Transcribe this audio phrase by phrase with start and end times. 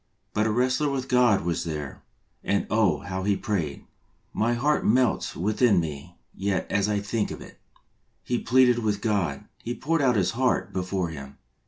[0.33, 2.01] But a wrestler with God was there,
[2.43, 3.85] and oh, how he prayed!
[4.33, 7.59] My heart melts within me yet as I think of it.
[8.23, 11.37] He pleaded with God, he poured out his heart before Him.